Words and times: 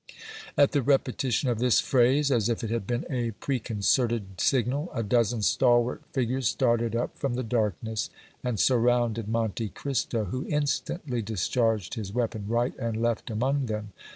At 0.57 0.71
the 0.71 0.81
repetition 0.81 1.47
of 1.47 1.59
this 1.59 1.79
phrase, 1.79 2.31
as 2.31 2.49
if 2.49 2.63
it 2.63 2.71
had 2.71 2.87
been 2.87 3.05
a 3.07 3.33
preconcerted 3.33 4.41
signal, 4.41 4.89
a 4.95 5.03
dozen 5.03 5.43
stalwart 5.43 6.01
figures 6.11 6.47
started 6.47 6.95
up 6.95 7.19
from 7.19 7.35
the 7.35 7.43
darkness 7.43 8.09
and 8.43 8.59
surrounded 8.59 9.27
Monte 9.27 9.69
Cristo, 9.69 10.23
who 10.25 10.47
instantly 10.49 11.21
discharged 11.21 11.93
his 11.93 12.11
weapon 12.11 12.47
right 12.47 12.75
and 12.79 12.99
left 12.99 13.29
among 13.29 13.67
them. 13.67 13.91